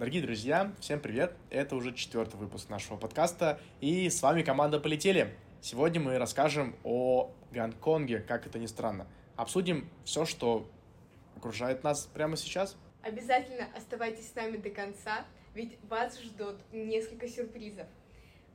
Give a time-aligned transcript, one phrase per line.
[0.00, 1.34] Дорогие друзья, всем привет!
[1.50, 5.36] Это уже четвертый выпуск нашего подкаста, и с вами команда «Полетели».
[5.60, 9.06] Сегодня мы расскажем о Гонконге, как это ни странно.
[9.36, 10.66] Обсудим все, что
[11.36, 12.78] окружает нас прямо сейчас.
[13.02, 17.86] Обязательно оставайтесь с нами до конца, ведь вас ждут несколько сюрпризов.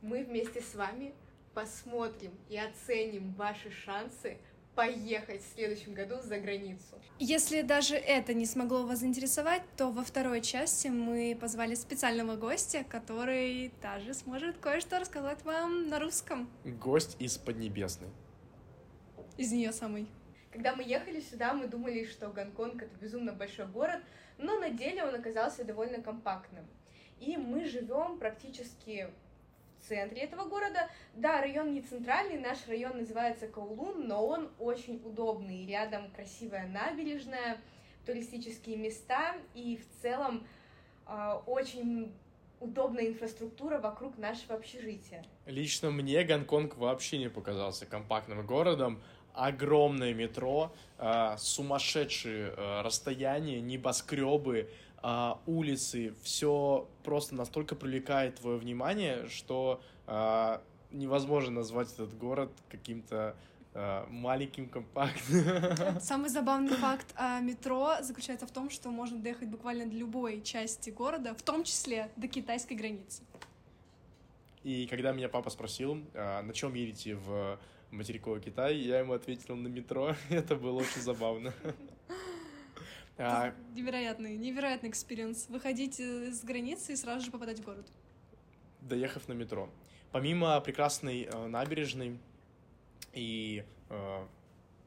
[0.02, 1.14] Мы вместе с вами
[1.54, 4.38] посмотрим и оценим ваши шансы
[4.76, 7.00] поехать в следующем году за границу.
[7.18, 12.84] Если даже это не смогло вас заинтересовать, то во второй части мы позвали специального гостя,
[12.88, 16.48] который также сможет кое-что рассказать вам на русском.
[16.64, 18.10] Гость из Поднебесной.
[19.38, 20.06] Из нее самой.
[20.52, 24.00] Когда мы ехали сюда, мы думали, что Гонконг это безумно большой город,
[24.38, 26.66] но на деле он оказался довольно компактным.
[27.18, 29.08] И мы живем практически
[29.86, 30.88] центре этого города.
[31.14, 35.66] Да, район не центральный, наш район называется Каулун, но он очень удобный.
[35.66, 37.58] Рядом красивая набережная,
[38.04, 40.46] туристические места и в целом
[41.06, 42.12] э, очень
[42.60, 45.24] удобная инфраструктура вокруг нашего общежития.
[45.46, 49.02] Лично мне Гонконг вообще не показался компактным городом.
[49.34, 54.70] Огромное метро, э, сумасшедшие э, расстояния, небоскребы,
[55.02, 63.36] а, улицы, все просто настолько привлекает твое внимание, что а, невозможно назвать этот город каким-то
[63.74, 66.00] а, маленьким, компактным.
[66.00, 70.90] Самый забавный факт о метро заключается в том, что можно доехать буквально до любой части
[70.90, 73.22] города, в том числе до китайской границы.
[74.64, 77.58] И когда меня папа спросил, а, на чем едете в
[77.90, 80.14] материковый Китай, я ему ответил на метро.
[80.30, 81.52] Это было очень забавно.
[83.18, 83.54] А...
[83.74, 85.48] Невероятный, невероятный experience.
[85.48, 87.86] Выходить из границы и сразу же попадать в город.
[88.80, 89.68] Доехав на метро.
[90.12, 92.18] Помимо прекрасной э, набережной
[93.12, 94.26] и э,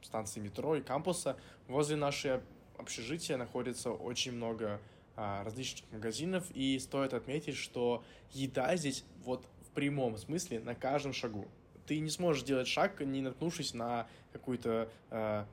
[0.02, 2.41] станции метро и кампуса, возле нашей
[2.77, 4.80] общежития находится очень много
[5.16, 11.14] э, различных магазинов, и стоит отметить, что еда здесь вот в прямом смысле на каждом
[11.14, 11.47] шагу.
[11.86, 15.45] Ты не сможешь сделать шаг, не наткнувшись на какую-то э,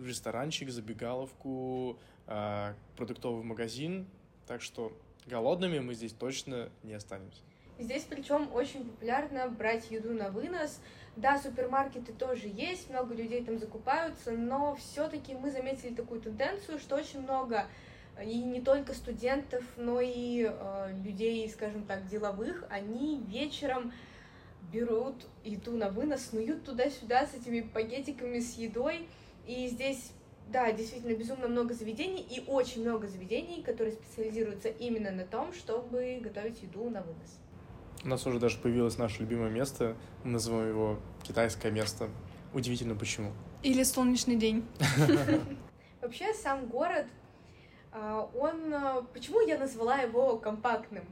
[0.00, 4.06] ресторанчик, забегаловку, э, продуктовый магазин.
[4.46, 4.92] Так что
[5.26, 7.40] голодными мы здесь точно не останемся.
[7.78, 10.80] Здесь причем очень популярно брать еду на вынос.
[11.16, 16.96] Да, супермаркеты тоже есть, много людей там закупаются, но все-таки мы заметили такую тенденцию, что
[16.96, 17.66] очень много
[18.22, 23.92] и не только студентов, но и э, людей, скажем так, деловых, они вечером
[24.72, 29.08] берут еду на вынос, снуют туда-сюда с этими пакетиками с едой,
[29.46, 30.12] и здесь,
[30.52, 36.20] да, действительно безумно много заведений и очень много заведений, которые специализируются именно на том, чтобы
[36.22, 37.38] готовить еду на вынос.
[38.04, 42.08] У нас уже даже появилось наше любимое место, мы называем его китайское место.
[42.52, 43.32] Удивительно почему.
[43.62, 44.64] Или солнечный день.
[46.02, 47.06] Вообще сам город,
[47.94, 48.74] а, он...
[48.74, 51.04] А, почему я назвала его компактным?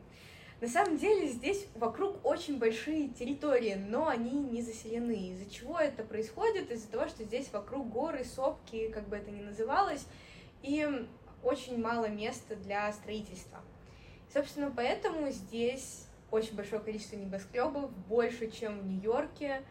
[0.62, 5.30] На самом деле здесь вокруг очень большие территории, но они не заселены.
[5.32, 6.70] Из-за чего это происходит?
[6.70, 10.06] Из-за того, что здесь вокруг горы, сопки, как бы это ни называлось,
[10.62, 10.88] и
[11.42, 13.58] очень мало места для строительства.
[14.32, 19.62] Собственно, поэтому здесь очень большое количество небоскребов, больше, чем в Нью-Йорке.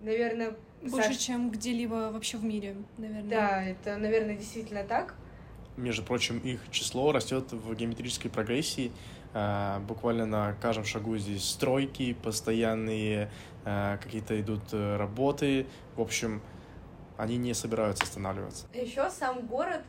[0.00, 1.18] Наверное, больше, Саш...
[1.18, 3.28] чем где-либо вообще в мире, наверное.
[3.28, 5.14] Да, это, наверное, действительно так.
[5.78, 8.90] Между прочим, их число растет в геометрической прогрессии.
[9.32, 13.30] А, буквально на каждом шагу здесь стройки, постоянные
[13.64, 15.68] а, какие-то идут э, работы.
[15.94, 16.42] В общем,
[17.16, 18.66] они не собираются останавливаться.
[18.74, 19.82] Еще сам город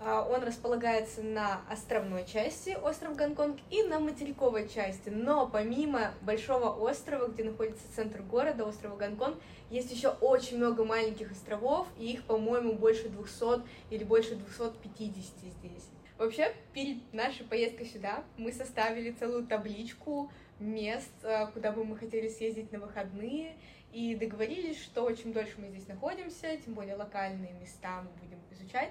[0.00, 5.10] он располагается на островной части, остров Гонконг, и на материковой части.
[5.10, 9.36] Но помимо большого острова, где находится центр города, острова Гонконг,
[9.68, 15.24] есть еще очень много маленьких островов, и их, по-моему, больше 200 или больше 250
[15.58, 15.88] здесь.
[16.16, 22.28] Вообще, перед нашей поездкой сюда мы составили целую табличку мест, э, куда бы мы хотели
[22.28, 23.56] съездить на выходные,
[23.92, 28.90] и договорились, что чем дольше мы здесь находимся, тем более локальные места мы будем изучать.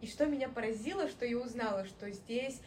[0.00, 2.60] И что меня поразило, что я узнала, что здесь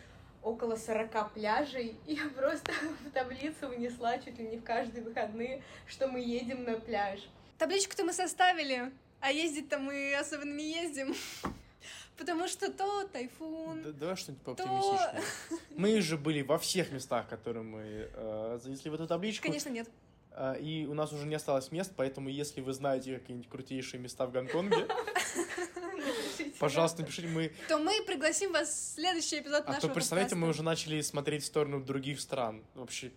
[0.43, 2.71] около 40 пляжей, и я просто
[3.05, 7.19] в таблицу внесла чуть ли не в каждые выходные, что мы едем на пляж.
[7.57, 11.15] Табличку-то мы составили, а ездить-то мы особенно не ездим.
[12.17, 13.81] Потому что то тайфун.
[13.83, 15.23] Да, давай что-нибудь пооптимистичнее.
[15.49, 15.55] То...
[15.75, 19.47] Мы же были во всех местах, которые мы э, занесли в эту табличку.
[19.47, 19.89] Конечно, нет.
[20.31, 24.27] Э, и у нас уже не осталось мест, поэтому если вы знаете какие-нибудь крутейшие места
[24.27, 24.87] в Гонконге,
[26.61, 27.51] пожалуйста, напишите мы.
[27.67, 31.43] То мы пригласим вас в следующий эпизод нашего А то, представляете, мы уже начали смотреть
[31.43, 32.63] в сторону других стран.
[32.75, 33.11] Вообще.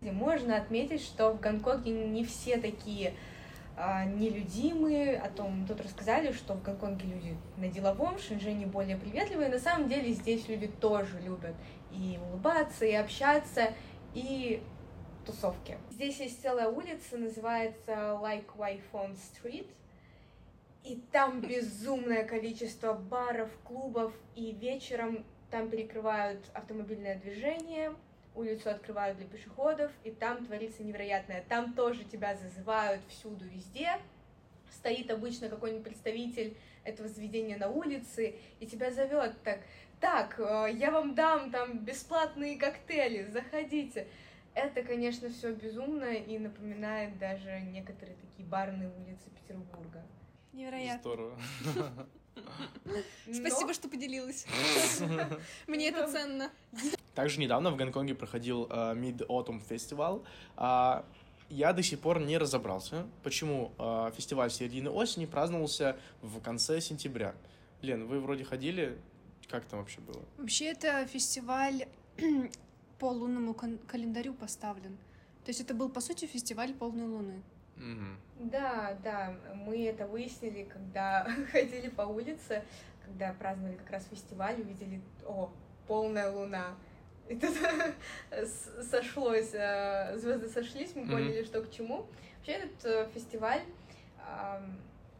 [0.00, 3.14] Можно отметить, что в Гонконге не все такие
[3.76, 8.96] а, нелюдимые, о том тут рассказали, что в Гонконге люди на деловом, в Шэньчжэне более
[8.96, 9.48] приветливые.
[9.48, 11.54] На самом деле здесь люди тоже любят
[11.90, 13.72] и улыбаться, и общаться,
[14.14, 14.62] и
[15.24, 15.78] тусовки.
[15.90, 19.66] Здесь есть целая улица, называется Like Wyphone Street,
[20.86, 27.92] и там безумное количество баров, клубов, и вечером там перекрывают автомобильное движение,
[28.36, 31.44] улицу открывают для пешеходов, и там творится невероятное.
[31.48, 33.98] Там тоже тебя зазывают всюду, везде.
[34.70, 39.60] Стоит обычно какой-нибудь представитель этого заведения на улице, и тебя зовет так,
[40.00, 44.06] так, э, я вам дам там бесплатные коктейли, заходите.
[44.54, 50.04] Это, конечно, все безумно и напоминает даже некоторые такие барные улицы Петербурга.
[50.56, 51.00] Невероятно.
[51.00, 51.38] Здорово.
[53.30, 54.46] Спасибо, что поделилась.
[55.66, 56.50] Мне это ценно.
[57.14, 60.20] Также недавно в Гонконге проходил Mid-Autumn фестиваль.
[60.56, 61.04] А,
[61.50, 67.34] я до сих пор не разобрался, почему э, фестиваль середины осени праздновался в конце сентября.
[67.82, 68.98] Лен, вы вроде ходили,
[69.48, 70.22] как там вообще было?
[70.38, 71.86] Вообще это фестиваль
[72.98, 74.96] по лунному календарю поставлен.
[75.44, 77.42] То есть это был, по сути, фестиваль полной луны.
[78.38, 82.62] Да, да, мы это выяснили, когда ходили по улице,
[83.04, 85.50] когда праздновали как раз фестиваль, увидели, о,
[85.86, 86.74] полная луна.
[87.28, 87.54] И тут
[88.90, 92.06] сошлось, э, звезды сошлись, мы поняли, что к чему.
[92.36, 93.62] Вообще этот э, фестиваль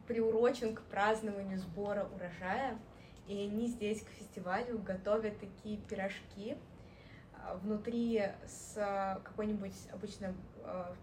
[0.08, 2.76] приурочен к празднованию сбора урожая,
[3.28, 6.56] и они здесь к фестивалю готовят такие пирожки,
[7.32, 8.74] а, внутри с
[9.24, 10.34] какой-нибудь обычно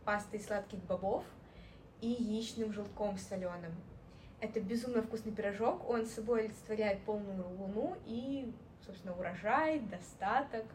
[0.04, 1.24] пастой сладких бобов
[2.04, 3.72] и яичным желтком соленым.
[4.42, 8.52] Это безумно вкусный пирожок, он собой олицетворяет полную луну и,
[8.86, 10.66] собственно, урожай, достаток.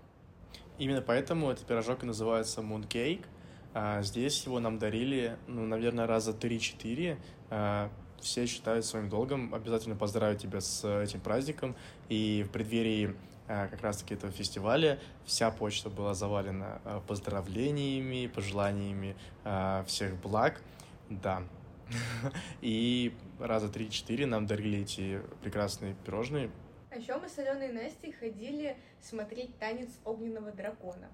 [0.79, 3.27] Именно поэтому этот пирожок и называется Mooncake.
[3.75, 7.19] А, здесь его нам дарили, ну, наверное, раза 3-4.
[7.51, 7.91] А,
[8.21, 11.77] все считают своим долгом обязательно поздравить тебя с этим праздником.
[12.09, 13.15] И в преддверии
[13.49, 19.15] а, как раз-таки этого фестиваля вся почта была завалена а, поздравлениями, пожеланиями
[19.45, 20.63] а, всех благ.
[21.11, 21.43] Да.
[22.61, 26.51] И раза 3-4 нам дарили эти прекрасные пирожные.
[26.91, 31.09] А еще мы с Аленой и Настей ходили смотреть танец огненного дракона.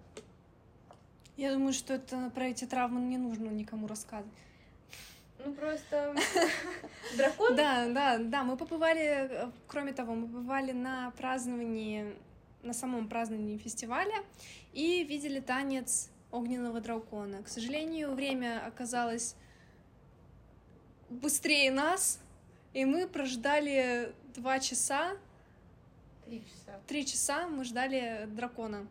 [1.36, 4.32] Я думаю, что это про эти травмы не нужно никому рассказывать.
[5.44, 6.14] Ну, просто
[7.16, 12.14] дракон Да, да, да, мы побывали, э, кроме того, мы побывали на праздновании,
[12.62, 14.24] на самом праздновании фестиваля
[14.72, 17.42] и видели танец огненного дракона.
[17.42, 19.36] К сожалению, время оказалось
[21.20, 22.20] быстрее нас,
[22.72, 25.16] и мы прождали два часа,
[26.26, 26.80] три часа.
[26.86, 28.86] три часа мы ждали дракона.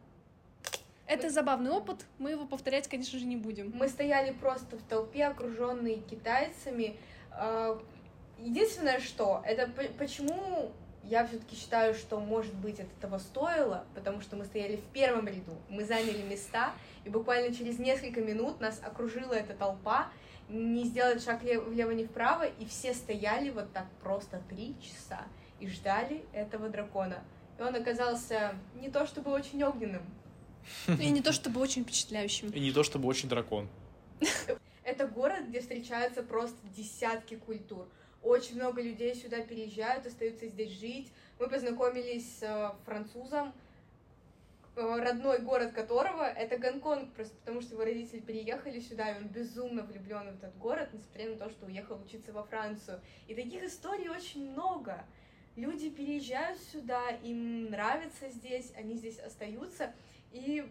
[1.06, 3.72] Это Мы- забавный опыт, мы его повторять, конечно же, не будем.
[3.76, 6.98] Мы стояли просто в толпе, окруженные китайцами.
[7.32, 7.82] А,
[8.40, 10.72] Единственное, что, это почему
[11.04, 15.28] я все-таки считаю, что, может быть, это того стоило, потому что мы стояли в первом
[15.28, 16.74] ряду, мы заняли места,
[17.06, 20.10] и буквально через несколько минут нас окружила эта толпа,
[20.50, 25.24] не сделать шаг лев- влево, ни вправо, и все стояли вот так просто три часа
[25.60, 27.24] и ждали этого дракона.
[27.58, 30.04] И он оказался не то чтобы очень огненным,
[31.00, 32.50] И не то чтобы очень впечатляющим.
[32.50, 33.68] И не то чтобы очень дракон.
[34.84, 37.88] Это город, где встречаются просто десятки культур.
[38.22, 41.12] Очень много людей сюда переезжают, остаются здесь жить.
[41.40, 43.54] Мы познакомились с э, французом,
[44.76, 49.84] родной город которого это Гонконг, просто потому что его родители переехали сюда, и он безумно
[49.84, 53.00] влюблен в этот город, несмотря на то, что уехал учиться во Францию.
[53.28, 55.06] И таких историй очень много.
[55.56, 59.94] Люди переезжают сюда, им нравится здесь, они здесь остаются.
[60.32, 60.66] И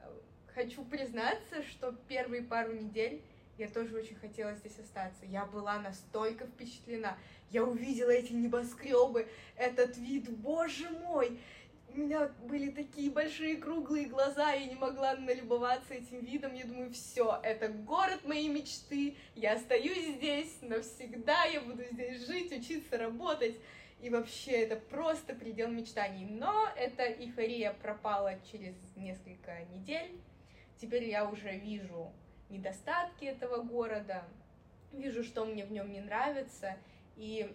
[0.00, 0.08] э,
[0.54, 3.20] хочу признаться, что первые пару недель
[3.58, 5.26] я тоже очень хотела здесь остаться.
[5.26, 7.16] Я была настолько впечатлена.
[7.50, 11.38] Я увидела эти небоскребы, этот вид, боже мой!
[11.94, 16.52] У меня были такие большие круглые глаза, я не могла налюбоваться этим видом.
[16.52, 19.16] Я думаю, все, это город моей мечты.
[19.36, 23.54] Я остаюсь здесь навсегда, я буду здесь жить, учиться, работать.
[24.00, 26.26] И вообще, это просто предел мечтаний.
[26.26, 30.20] Но эта эйфория пропала через несколько недель.
[30.80, 32.12] Теперь я уже вижу
[32.50, 34.24] недостатки этого города,
[34.90, 36.76] вижу, что мне в нем не нравится,
[37.14, 37.54] и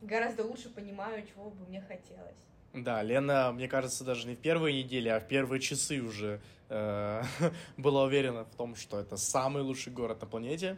[0.00, 2.48] гораздо лучше понимаю, чего бы мне хотелось.
[2.84, 7.22] Да, Лена, мне кажется, даже не в первые недели, а в первые часы уже э,
[7.76, 10.76] была уверена в том, что это самый лучший город на планете.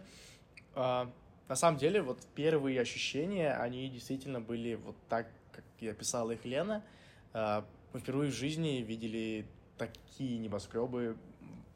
[0.74, 1.10] А,
[1.48, 6.44] на самом деле, вот первые ощущения, они действительно были вот так, как я писала их
[6.44, 6.84] Лена.
[7.32, 11.16] А, мы впервые в жизни видели такие небоскребы,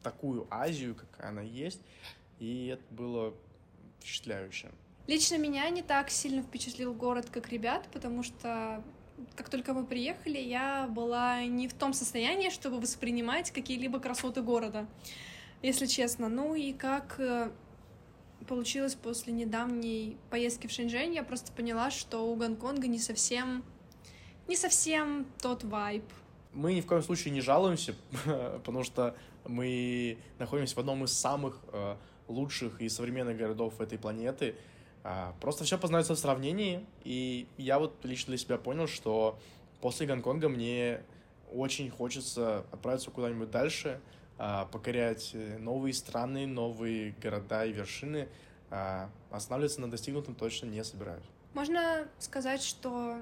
[0.01, 1.81] такую Азию, какая она есть,
[2.39, 3.33] и это было
[3.99, 4.69] впечатляюще.
[5.07, 8.83] Лично меня не так сильно впечатлил город, как ребят, потому что
[9.35, 14.87] как только мы приехали, я была не в том состоянии, чтобы воспринимать какие-либо красоты города,
[15.61, 16.29] если честно.
[16.29, 17.51] Ну и как э,
[18.47, 23.63] получилось после недавней поездки в Шэньчжэнь, я просто поняла, что у Гонконга не совсем,
[24.47, 26.03] не совсем тот вайб.
[26.53, 27.95] Мы ни в коем случае не жалуемся,
[28.25, 31.95] потому что мы находимся в одном из самых э,
[32.27, 34.55] лучших и современных городов этой планеты.
[35.07, 39.37] А, просто все познается в сравнении, и я вот лично для себя понял, что
[39.79, 41.03] после Гонконга мне
[41.53, 44.01] очень хочется отправиться куда-нибудь дальше,
[44.39, 48.29] а, покорять э, новые страны, новые города и вершины,
[48.71, 51.23] а останавливаться на достигнутом точно не собираюсь.
[51.53, 53.17] Можно сказать, что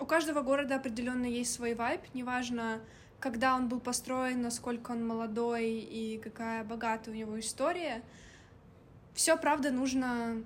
[0.00, 2.80] у каждого города определенно есть свой вайб, неважно,
[3.20, 8.02] когда он был построен, насколько он молодой и какая богатая у него история.
[9.14, 10.42] Все, правда, нужно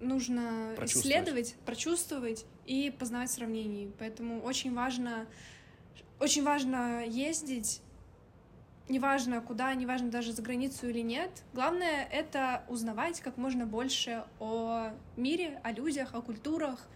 [0.00, 3.92] нужно исследовать, прочувствовать и познавать сравнений.
[3.98, 5.26] Поэтому очень важно,
[6.20, 7.82] очень важно ездить,
[8.88, 11.30] неважно куда, неважно даже за границу или нет.
[11.52, 16.86] Главное— это узнавать как можно больше о мире, о людях, о культурах,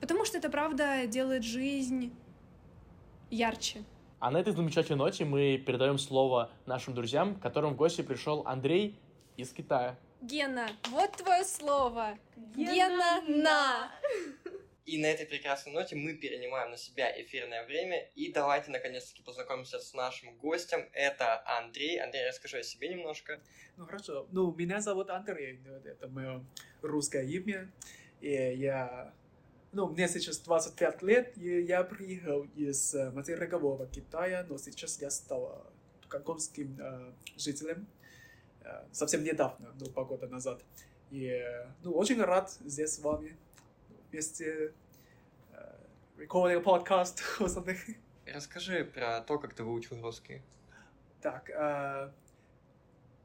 [0.00, 2.12] потому что это, правда, делает жизнь
[3.30, 3.84] ярче.
[4.20, 8.42] А на этой замечательной ноте мы передаем слово нашим друзьям, к которым в гости пришел
[8.46, 8.98] Андрей
[9.36, 9.98] из Китая.
[10.24, 12.18] Гена, вот твое слово.
[12.56, 13.92] Гена, на.
[14.86, 18.08] И на этой прекрасной ноте мы перенимаем на себя эфирное время.
[18.14, 20.88] И давайте наконец-таки познакомимся с нашим гостем.
[20.94, 22.00] Это Андрей.
[22.00, 23.38] Андрей, расскажи о себе немножко.
[23.76, 24.26] Ну хорошо.
[24.32, 25.60] Ну, меня зовут Андрей.
[25.84, 26.42] Это мое
[26.80, 27.70] русское имя.
[28.22, 29.12] И я...
[29.72, 35.10] Ну, мне сейчас 25 лет, и я приехал из э, материкового Китая, но сейчас я
[35.10, 35.70] стал
[36.08, 37.86] гонконгским э, жителем.
[38.64, 40.62] Э, совсем недавно, ну, полгода назад.
[41.10, 41.32] И,
[41.82, 43.36] ну, очень рад здесь с вами
[44.10, 44.72] вместе
[46.16, 47.96] recording podcast or something.
[48.26, 50.42] Расскажи про то, как ты выучил русский.
[51.20, 52.10] Так, uh,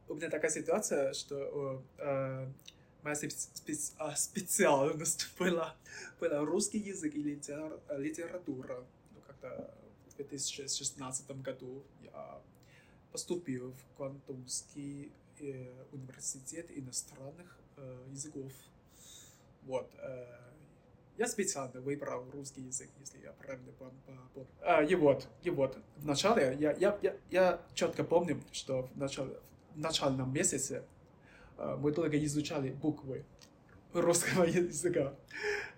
[0.08, 2.52] у меня такая ситуация, что uh,
[3.04, 5.76] моя специ специальность была,
[6.20, 8.84] была русский язык и литер литература.
[9.14, 9.70] Ну, когда
[10.08, 12.42] в 2016 году я
[13.12, 18.52] поступил в Квантунский Э, университет иностранных э, языков.
[19.64, 19.90] Вот.
[19.98, 20.26] Э,
[21.18, 23.96] я специально выбрал русский язык, если я правильно помню.
[24.62, 28.98] А, и вот, и вот, в начале, я, я, я, я четко помню, что в,
[28.98, 29.40] начале,
[29.76, 30.84] в начальном месяце
[31.58, 33.24] мы только изучали буквы
[33.94, 35.14] русского языка.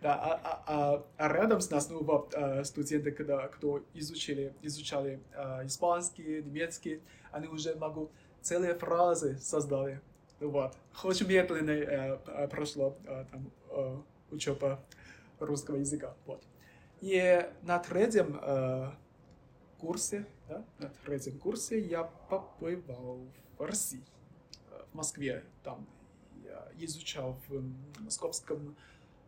[0.02, 5.20] Да, а, а, а, а рядом с нас, ну, вот, студенты, когда, кто изучили, изучали
[5.64, 7.02] испанский, немецкий,
[7.32, 10.02] они уже могут целые фразы создали.
[10.40, 10.76] Вот.
[11.04, 13.98] Очень медленно э, прошло э, там, э,
[14.32, 14.80] учеба
[15.40, 16.16] русского языка.
[16.26, 16.44] Вот.
[17.02, 18.92] И на третьем э,
[19.80, 23.20] курсе, да, на третьем курсе я побывал
[23.58, 24.04] в России,
[24.92, 25.44] в Москве.
[25.64, 25.88] Там
[26.44, 27.64] я изучал в
[28.02, 28.76] Московском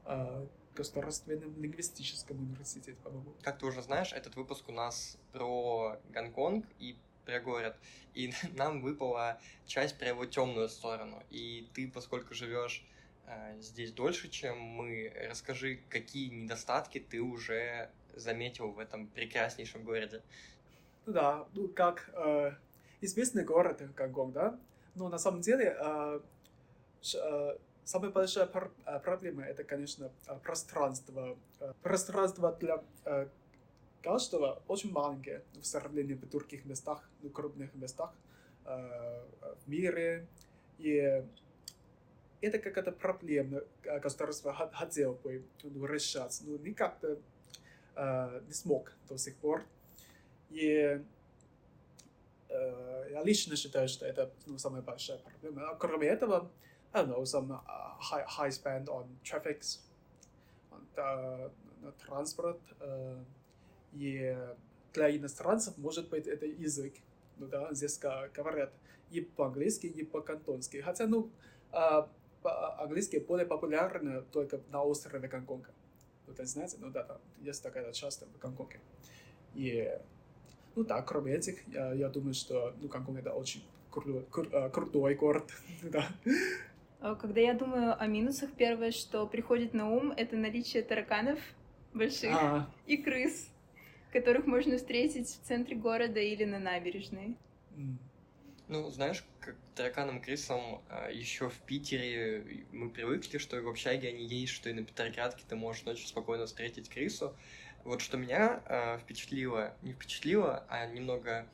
[0.06, 3.34] э, государственном лингвистическом университете, по-моему.
[3.42, 7.76] Как ты уже знаешь, этот выпуск у нас про Гонконг и про город.
[8.14, 11.24] И нам выпала часть про его темную сторону.
[11.30, 12.86] И ты, поскольку живешь
[13.28, 20.22] э, здесь дольше, чем мы, расскажи, какие недостатки ты уже заметил в этом прекраснейшем городе.
[21.06, 22.52] Ну да, ну как э,
[23.02, 24.60] известный город Гонконг, да?
[24.96, 26.20] Но на самом деле э,
[27.16, 31.38] э, самая большая пр э, проблема это, конечно, э, пространство.
[31.60, 32.84] Э, пространство для
[34.04, 38.14] каждого очень маленькие в сравнении с других местах, ну, крупных местах
[38.66, 39.24] э,
[39.66, 40.28] в мире.
[40.78, 41.24] И
[42.42, 47.18] это какая-то проблема, государство хотело бы ну, решать, но никак-то
[47.96, 49.64] э, не смог до сих пор.
[50.50, 51.02] И
[52.50, 55.70] э, я лично считаю, что это ну, самая большая проблема.
[55.70, 56.52] А кроме этого,
[56.92, 57.60] I don't know, some uh,
[58.00, 59.64] high, high spend on traffic,
[60.70, 61.50] on uh,
[62.06, 63.16] transport, uh,
[63.94, 64.36] и
[64.94, 66.94] для иностранцев, может быть, это язык.
[67.38, 68.00] Ну да, здесь
[68.34, 68.72] говорят
[69.10, 70.78] и по-английски, и по-кантонски.
[70.78, 71.30] Хотя, ну,
[71.72, 72.10] а,
[72.80, 75.70] английский более популярен только на острове Гонконга.
[76.28, 78.80] Ну, это знаете, ну да, там есть такая часто в Гонконге.
[79.56, 79.92] И,
[80.76, 84.70] ну да, кроме этих, я, я думаю, что, ну, Гонконг это очень кру, кру, а,
[84.70, 85.52] крутой город,
[85.84, 86.08] да.
[87.00, 91.40] А когда я думаю о минусах, первое, что приходит на ум, это наличие тараканов
[91.94, 92.68] больших а.
[92.88, 93.50] и крыс
[94.14, 97.36] которых можно встретить в центре города или на набережной.
[98.70, 104.26] Ну, знаешь, как тараканам крысам еще в Питере мы привыкли, что и в общаге они
[104.26, 107.36] есть, что и на Петроградке ты можешь ночью спокойно встретить крысу.
[107.84, 111.46] Вот что меня э, впечатлило, не впечатлило, а немного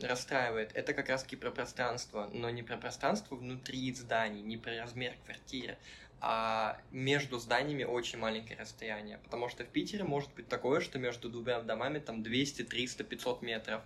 [0.00, 5.14] расстраивает, это как раз-таки про пространство, но не про пространство внутри зданий, не про размер
[5.24, 5.78] квартиры,
[6.24, 9.18] а между зданиями очень маленькое расстояние.
[9.24, 13.42] Потому что в Питере может быть такое, что между двумя домами там 200, 300, 500
[13.42, 13.82] метров.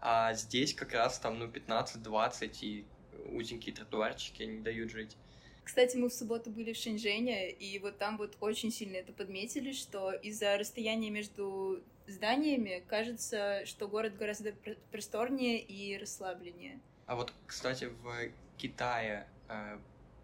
[0.00, 2.84] А здесь как раз там, ну, 15-20, и
[3.32, 5.16] узенькие тротуарчики не дают жить.
[5.64, 9.72] Кстати, мы в субботу были в Шэньчжэне, и вот там вот очень сильно это подметили,
[9.72, 14.52] что из-за расстояния между зданиями кажется, что город гораздо
[14.92, 16.80] просторнее и расслабленнее.
[17.06, 19.78] А вот, кстати, в Китае э,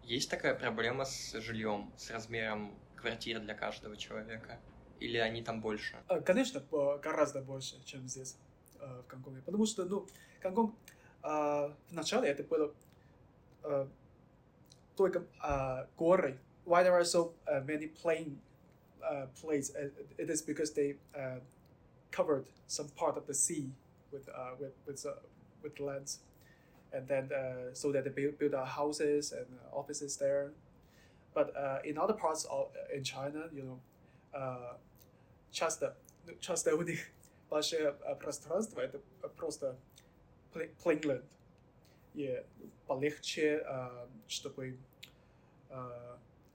[0.05, 4.59] есть такая проблема с жильем, с размером квартиры для каждого человека?
[4.99, 5.97] Или они там больше?
[6.09, 6.63] Э, конечно,
[7.01, 8.37] гораздо больше, чем здесь,
[8.79, 9.41] э, в Гонконге.
[9.41, 10.07] Потому что, ну,
[10.41, 10.75] Гонконг
[11.23, 12.73] э, вначале это было
[14.95, 15.25] только
[15.97, 16.37] горы.
[16.65, 17.33] Why there are so
[17.65, 18.39] many plain
[19.01, 19.75] uh, places?
[20.17, 20.97] It is because they
[22.11, 23.71] covered some part of the sea
[24.11, 25.05] with with with,
[25.63, 26.19] with lands,
[26.95, 30.51] and then uh, so that they build, build houses and offices there.
[31.33, 33.79] But in other parts of in China, you know,
[35.51, 35.95] часто
[36.39, 36.99] часто у них
[37.49, 39.01] большое пространство это
[39.35, 39.75] просто
[40.53, 41.25] plainland,
[42.13, 42.41] и
[42.87, 43.65] полегче,
[44.27, 44.77] чтобы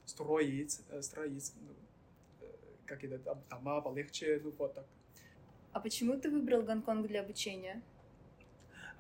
[0.07, 1.53] строить, строить
[2.87, 3.19] какие-то
[3.51, 4.87] дома полегче, ну вот так.
[5.73, 7.83] А почему ты выбрал Гонконг для обучения?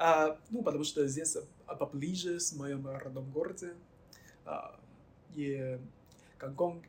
[0.02, 1.36] А, ну, потому что здесь
[1.78, 3.74] поближе с моим родном городе.
[4.46, 4.80] А,
[5.34, 5.78] и
[6.38, 6.86] Гонконг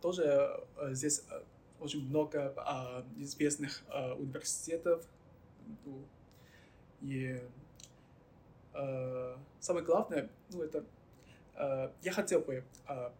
[0.00, 1.24] тоже а, здесь
[1.80, 5.04] очень много а, известных а, университетов.
[5.84, 6.04] Ну,
[7.00, 7.42] и
[8.72, 10.84] а, самое главное, ну, это
[11.56, 13.12] а, я хотел бы а,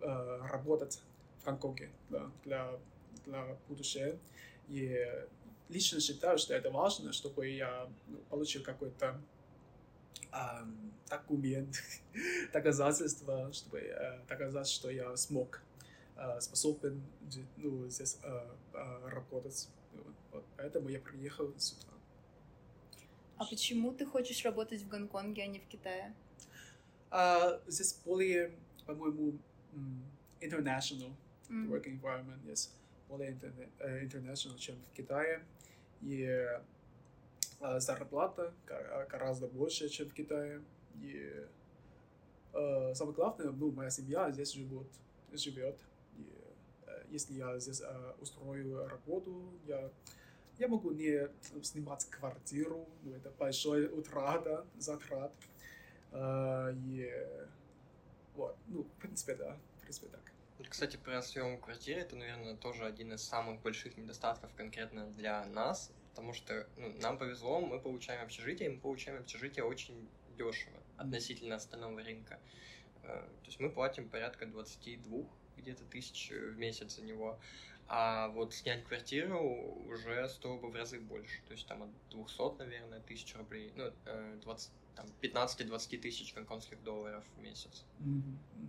[0.00, 1.00] а, работать
[1.38, 2.68] в Гонконге да, для,
[3.26, 4.16] для будущего.
[4.66, 5.06] И
[5.70, 9.20] лично считаю, что это важно, чтобы я ну, получил какой-то
[10.32, 10.66] а,
[11.08, 11.76] документ,
[12.52, 15.62] доказательство, чтобы а, доказать, что я смог,
[16.16, 17.02] а, способен
[17.56, 19.68] ну, здесь а, а, работать.
[20.32, 21.92] Вот, поэтому я приехал сюда.
[23.36, 26.14] А почему ты хочешь работать в Гонконге, а не в Китае?
[27.10, 28.52] А, здесь более,
[28.86, 29.38] по-моему,
[30.40, 31.12] international
[31.48, 31.68] mm.
[31.68, 32.70] working environment, yes
[33.10, 33.32] более
[34.02, 35.42] international, чем в Китае.
[36.02, 36.48] И
[37.76, 38.52] зарплата
[39.08, 40.62] гораздо больше, чем в Китае.
[41.02, 41.46] И
[42.52, 44.86] самое главное, ну, моя семья здесь живет,
[45.32, 45.78] живет.
[46.16, 46.26] И
[47.10, 47.82] если я здесь
[48.20, 49.90] устрою работу, я,
[50.58, 51.28] я могу не
[51.62, 55.32] снимать квартиру, ну, это большая утрата, затрат.
[56.14, 57.12] И
[58.34, 60.29] вот, ну, в принципе, да, в принципе, так.
[60.68, 65.92] Кстати, про съем квартиры, это, наверное, тоже один из самых больших недостатков конкретно для нас,
[66.10, 71.56] потому что ну, нам повезло, мы получаем общежитие, и мы получаем общежитие очень дешево относительно
[71.56, 72.38] остального рынка.
[73.02, 75.24] Э, то есть мы платим порядка 22
[75.56, 77.38] где-то тысяч в месяц за него.
[77.92, 79.40] А вот снять квартиру
[79.88, 81.42] уже стоило бы в разы больше.
[81.46, 83.72] То есть там от 200, наверное, тысяч рублей.
[83.74, 83.90] Ну,
[84.42, 87.84] 20, э, там, 15-20 тысяч гонконгских долларов в месяц.
[87.98, 88.68] Mm-hmm.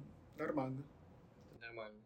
[1.71, 1.99] Нормально.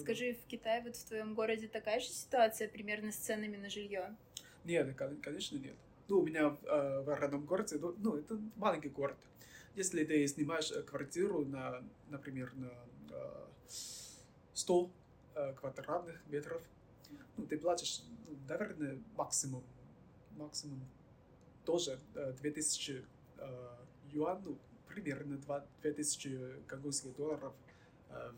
[0.00, 4.16] Скажи, в Китае, вот в твоем городе такая же ситуация примерно с ценами на жилье?
[4.64, 5.76] Нет, конечно нет.
[6.08, 9.16] Ну, у меня э, в родном городе, ну, ну, это маленький город.
[9.74, 12.70] Если ты снимаешь э, квартиру на, например, на
[13.10, 13.46] э,
[14.54, 14.90] 100
[15.34, 16.62] э, квадратных метров,
[17.36, 19.62] ну, ты платишь, ну, наверное, максимум,
[20.36, 20.80] максимум
[21.64, 23.04] тоже э, 2000
[23.38, 23.76] э,
[24.12, 24.56] юан, ну,
[24.88, 25.38] примерно
[25.82, 27.52] 2000 гонконгских долларов
[28.08, 28.32] э,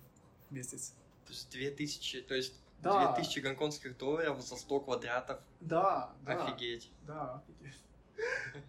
[0.51, 0.95] месяц.
[1.27, 3.13] То есть 2000, то есть да.
[3.13, 5.41] 2000 гонконгских долларов за 100 квадратов.
[5.61, 6.45] Да, да.
[6.45, 6.91] Офигеть.
[7.07, 7.81] Да, офигеть.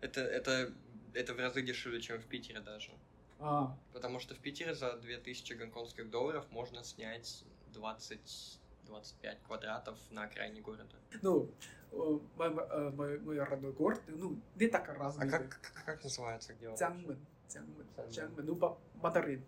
[0.00, 0.72] Это, это,
[1.12, 2.90] это в разы дешевле, чем в Питере даже.
[3.38, 3.76] А.
[3.92, 10.60] Потому что в Питере за 2000 гонконгских долларов можно снять 20 25 квадратов на окраине
[10.60, 10.96] города.
[11.22, 11.50] Ну,
[11.92, 15.26] мой, э, мой, мой родной город, ну, не так разный.
[15.26, 16.76] А как, как, как называется, где он?
[16.76, 17.18] Цянгмэн.
[17.48, 17.86] Цянгмэн.
[18.10, 18.46] Цянгмэн.
[18.46, 19.44] Ну, мандарин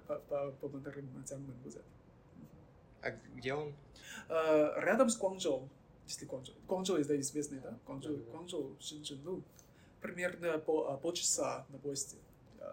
[0.00, 1.82] по, по, по мандаринам Цянгмэн будет.
[3.02, 3.74] А где он?
[4.28, 5.68] Uh, рядом с Гуанчжоу.
[6.06, 6.56] Если Гуанчжоу.
[6.68, 7.78] Гуанчжоу это известный, да?
[7.86, 8.16] Гуанчжоу.
[8.16, 9.20] Гуанчжоу, Шэньчжэн.
[9.24, 9.42] Ну,
[10.00, 12.16] примерно по, полчаса на поезде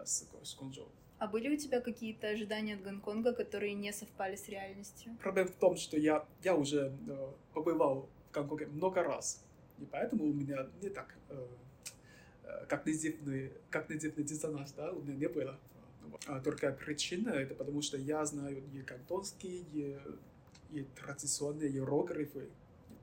[0.04, 0.88] с, с Гуанчжоу.
[1.20, 5.16] А были у тебя какие-то ожидания от Гонконга, которые не совпали с реальностью?
[5.20, 9.44] Проблема в том, что я, я уже э, побывал в Гонконге много раз,
[9.78, 11.46] и поэтому у меня не так э,
[12.68, 15.58] когнитивный, когнитивный диссонанс, да, у меня не было.
[16.26, 19.98] А только причина это потому, что я знаю и кантонский, и,
[20.72, 22.48] и традиционные иероглифы.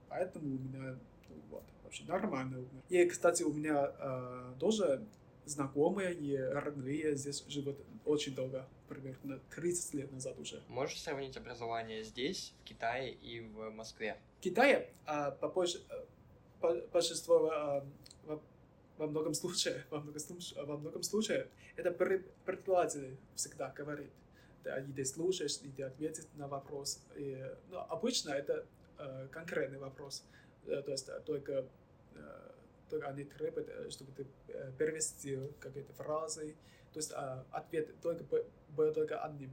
[0.10, 0.98] Поэтому у меня
[1.30, 2.66] ну, вот, вообще нормально.
[2.90, 5.06] И, кстати, у меня э, тоже
[5.46, 10.62] знакомые и родные здесь живут очень долго, примерно 30 лет назад уже.
[10.68, 14.18] Можешь сравнить образование здесь, в Китае и в Москве?
[14.40, 16.06] В Китае э, попозже, э,
[16.62, 17.82] по, большинство э,
[18.98, 20.22] во, многом случае, во многом,
[20.56, 24.12] во многом случае, это преподаватель всегда говорит.
[24.64, 27.00] Да, и ты слушаешь, и ты ответишь на вопрос.
[27.16, 28.66] И, ну, обычно это
[28.98, 30.26] э, конкретный вопрос.
[30.66, 31.66] Э, то есть только
[32.16, 32.48] э,
[32.90, 36.56] только они требуют, э, чтобы ты э, перевести какие-то фразы.
[36.94, 38.24] То есть а, ответ только
[38.70, 39.52] был только одним.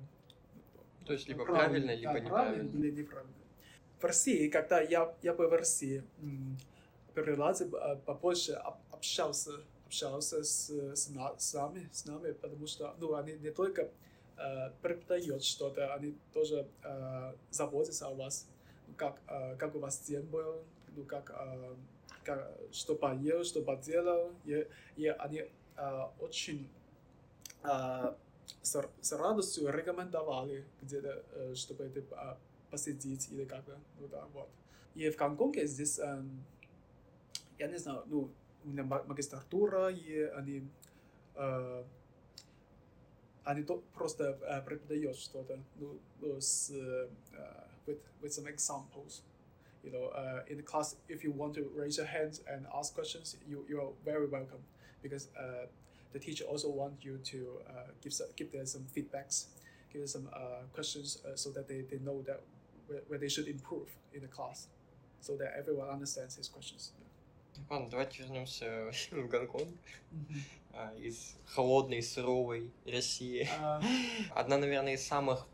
[1.05, 2.79] То есть либо правильно, правильно либо да, неправильно.
[2.79, 3.35] Или неправильно.
[4.01, 6.03] В России, когда я, я был в России,
[7.15, 7.71] преподаватель
[8.07, 8.53] побольше
[9.05, 9.53] общался,
[9.87, 13.91] общался с, с, на, с нами, с нами, потому что ну, они не только
[14.39, 18.49] э, преподают что-то, они тоже э, заботятся о вас,
[18.97, 20.65] как, э, как у вас день был,
[20.97, 21.75] ну, как э,
[22.25, 25.45] как, что поел, что поделал, и, и они
[25.77, 26.67] а, очень
[27.63, 28.17] а,
[28.63, 32.39] с, с радостью рекомендовали где-то, э, чтобы ты а,
[32.71, 34.49] посидеть или как-то, ну да, вот.
[34.95, 36.25] И в Гонконге здесь, а,
[37.59, 38.31] я не знаю, ну,
[38.64, 40.68] магистратура, и они,
[41.36, 41.86] а,
[43.44, 49.24] они то, просто а, преподают что-то, ну, ну с, а, with, with some examples
[49.84, 52.94] you know, uh, in the class, if you want to raise your hands and ask
[52.94, 54.60] questions, you, you are very welcome
[55.02, 55.66] because uh,
[56.12, 59.46] the teacher also want you to uh, give, some, give them some feedbacks,
[59.92, 62.42] give them some uh, questions uh, so that they, they know that
[62.88, 64.68] where, where they should improve in the class
[65.22, 66.92] so that everyone understands his questions.
[67.71, 69.69] Ладно, давайте вернемся в Гонконг
[70.99, 73.49] из холодной, суровой России.
[74.35, 75.47] Одна, наверное, из самых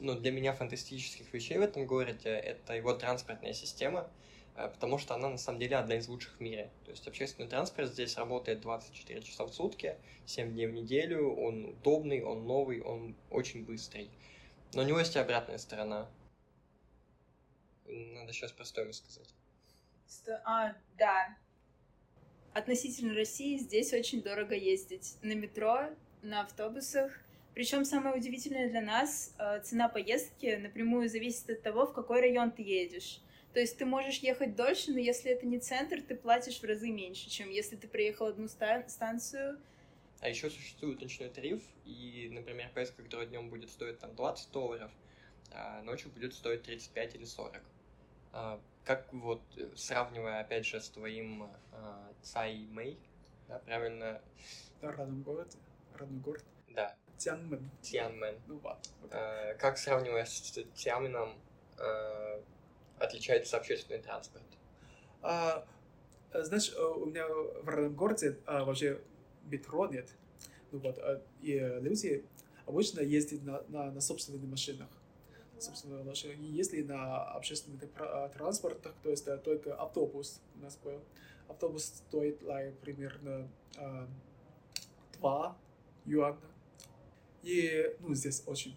[0.00, 4.10] ну, для меня фантастических вещей в этом городе это его транспортная система,
[4.56, 6.70] э, потому что она на самом деле одна из лучших в мире.
[6.84, 11.66] То есть общественный транспорт здесь работает 24 часа в сутки, 7 дней в неделю, он
[11.66, 14.10] удобный, он новый, он очень быстрый.
[14.72, 16.10] Но у него есть и обратная сторона.
[17.86, 19.32] Надо сейчас про стоимость сказать.
[20.06, 20.32] Сто...
[20.44, 21.36] А, да.
[22.54, 25.16] Относительно России здесь очень дорого ездить.
[25.22, 25.90] На метро,
[26.22, 27.20] на автобусах
[27.54, 32.50] причем самое удивительное для нас, э, цена поездки напрямую зависит от того, в какой район
[32.50, 33.20] ты едешь.
[33.52, 36.90] То есть ты можешь ехать дольше, но если это не центр, ты платишь в разы
[36.90, 39.60] меньше, чем если ты приехал одну ста- станцию.
[40.18, 44.90] А еще существует ночной тариф, и, например, поездка, которая днем будет стоить там 20 долларов,
[45.52, 47.62] а ночью будет стоить 35 или 40.
[48.84, 52.98] Как вот, э, сравнивая, опять же, с твоим а, Цай Мэй,
[53.48, 54.20] да, правильно?
[54.82, 55.56] Да, родной город,
[55.94, 56.44] родной город.
[56.68, 57.70] Да, Тяньмен.
[57.80, 58.38] Тяньмен.
[58.46, 58.82] Ну ладно.
[59.10, 61.34] Э, как сравнивая с Тяньменом
[61.78, 62.42] э,
[62.98, 64.44] отличается общественный транспорт?
[65.22, 65.66] А,
[66.32, 69.00] знаешь, э, у меня в родном городе а, вообще
[69.44, 70.10] метро нет.
[70.72, 72.24] Ну вот, а, и люди
[72.66, 74.88] обычно ездят на, на, на собственных машинах.
[75.64, 76.38] Собственно, машинах.
[76.38, 77.82] И если на общественных
[78.34, 81.00] транспортах, то есть да, только автобус у нас был.
[81.48, 84.08] Автобус стоит like, примерно а,
[85.18, 85.56] 2
[86.06, 86.38] юаня
[87.44, 88.74] и, ну, здесь очень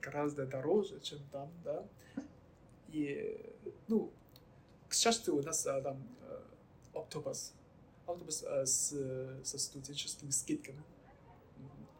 [0.00, 1.84] гораздо дороже, чем там, да.
[2.92, 3.52] И,
[3.88, 4.12] ну,
[4.88, 7.52] к счастью, у нас а, там а, автобус,
[8.06, 8.94] автобус а, с,
[9.42, 10.82] со студенческими скидками.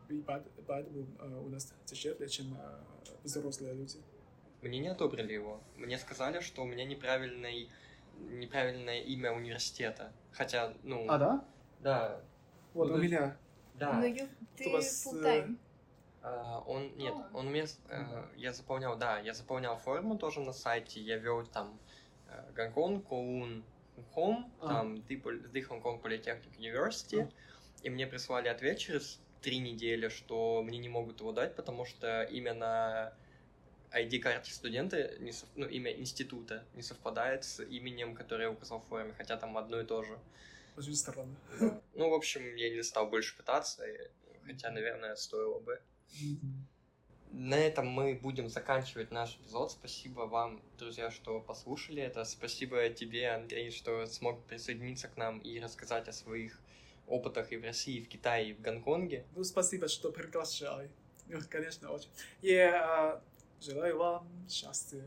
[0.09, 0.25] И
[0.67, 2.81] поэтому а, у нас дешевле, чем а,
[3.29, 3.99] взрослые люди.
[4.63, 5.61] Мне не одобрили его.
[5.77, 7.71] Мне сказали, что у меня неправильный,
[8.19, 10.13] неправильное имя университета.
[10.33, 11.07] Хотя, ну...
[11.09, 11.45] А, да?
[11.81, 12.21] Да.
[12.75, 13.37] Вот ну, у меня
[13.79, 13.93] да.
[13.93, 15.57] Но you, ты вас, full time.
[16.23, 21.01] Uh, он, нет, он мне, uh, я заполнял, да, я заполнял форму тоже на сайте,
[21.01, 21.79] я вел там
[22.29, 23.65] uh, Гонконг, Коун,
[24.13, 24.67] Хом, а.
[24.67, 27.33] там The Hong Polytechnic University,
[27.83, 32.23] и мне прислали ответ через три недели, что мне не могут его дать, потому что
[32.23, 33.13] именно
[33.93, 35.49] ID-карте студента, не сов...
[35.57, 39.81] ну, имя института не совпадает с именем, которое я указал в форме, хотя там одно
[39.81, 40.19] и то же.
[40.77, 41.37] Очень странно.
[41.95, 43.85] Ну, в общем, я не стал больше пытаться,
[44.45, 45.81] хотя, наверное, стоило бы.
[47.31, 49.73] На этом мы будем заканчивать наш эпизод.
[49.73, 52.25] Спасибо вам, друзья, что послушали это.
[52.25, 56.59] Спасибо тебе, Андрей, что смог присоединиться к нам и рассказать о своих
[57.09, 59.27] опытах и в России, и в Китае, и в Гонконге.
[59.35, 60.91] Ну, спасибо, что приглашали.
[61.27, 62.11] Ну, конечно, очень.
[62.43, 63.21] И uh,
[63.61, 65.03] желаю вам счастья.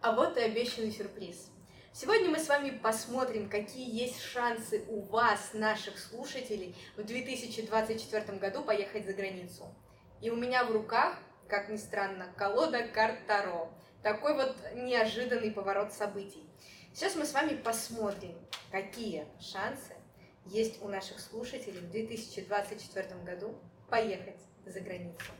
[0.00, 1.50] А вот и обещанный сюрприз.
[1.94, 8.62] Сегодня мы с вами посмотрим, какие есть шансы у вас, наших слушателей, в 2024 году
[8.62, 9.74] поехать за границу.
[10.22, 13.70] И у меня в руках, как ни странно, колода карт Таро.
[14.02, 16.42] Такой вот неожиданный поворот событий.
[16.94, 18.36] Сейчас мы с вами посмотрим,
[18.70, 19.91] какие шансы
[20.46, 23.54] есть у наших слушателей в 2024 году
[23.88, 25.32] поехать за границу.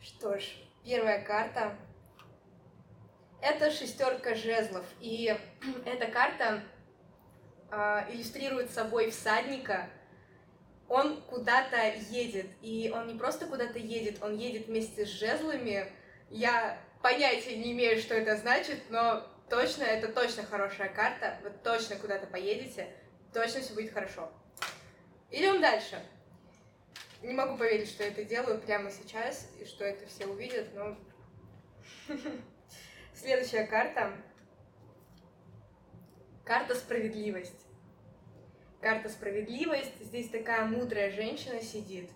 [0.00, 0.44] Что ж,
[0.84, 1.76] первая карта–
[3.44, 4.86] это шестерка жезлов.
[5.00, 5.36] И
[5.84, 6.62] эта карта
[7.70, 9.90] э, иллюстрирует собой всадника.
[10.88, 11.76] Он куда-то
[12.10, 15.90] едет, и он не просто куда-то едет, он едет вместе с жезлами.
[16.30, 21.38] Я понятия не имею, что это значит, но точно, это точно хорошая карта.
[21.42, 22.88] Вы точно куда-то поедете,
[23.32, 24.30] точно все будет хорошо.
[25.30, 26.00] Идем дальше.
[27.22, 30.96] Не могу поверить, что я это делаю прямо сейчас, и что это все увидят, но...
[33.14, 34.12] Следующая карта.
[36.44, 37.66] Карта справедливость.
[38.80, 39.98] Карта справедливость.
[40.00, 42.10] Здесь такая мудрая женщина сидит.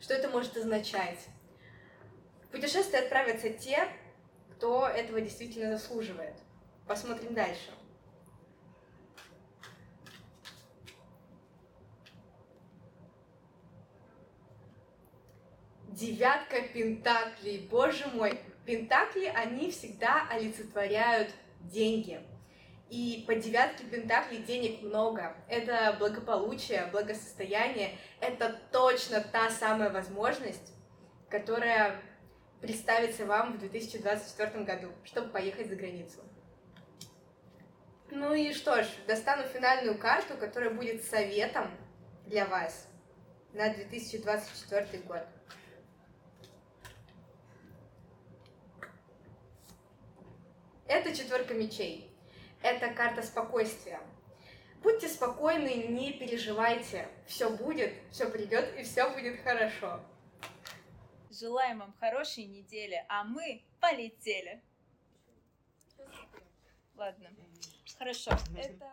[0.00, 1.26] Что это может означать?
[2.44, 3.88] В путешествие отправятся те,
[4.52, 6.36] кто этого действительно заслуживает.
[6.86, 7.72] Посмотрим дальше.
[15.88, 17.66] Девятка пентаклей.
[17.68, 21.30] Боже мой, пентакли, они всегда олицетворяют
[21.62, 22.20] деньги.
[22.88, 25.34] И по девятке пентаклей денег много.
[25.48, 27.98] Это благополучие, благосостояние.
[28.20, 30.72] Это точно та самая возможность,
[31.28, 32.00] которая
[32.60, 36.20] представится вам в 2024 году, чтобы поехать за границу.
[38.10, 41.70] Ну и что ж, достану финальную карту, которая будет советом
[42.26, 42.88] для вас
[43.52, 45.26] на 2024 год.
[50.86, 52.10] Это четверка мечей.
[52.62, 54.00] Это карта спокойствия.
[54.82, 57.08] Будьте спокойны, не переживайте.
[57.26, 60.00] Все будет, все придет и все будет хорошо.
[61.30, 64.62] Желаем вам хорошей недели, а мы полетели.
[66.96, 67.30] Ладно.
[67.98, 68.32] Хорошо.
[68.56, 68.86] Это